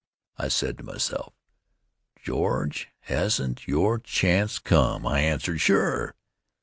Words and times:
I 0.35 0.47
said 0.47 0.79
to 0.79 0.83
myself: 0.83 1.35
"George, 2.23 2.87
hasn't 3.01 3.67
your 3.67 3.99
chance 3.99 4.57
come?" 4.57 5.05
I 5.05 5.19
answered: 5.19 5.61
"Sure." 5.61 6.15